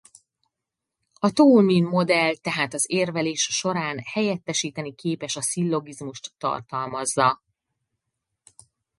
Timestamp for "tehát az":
2.35-2.83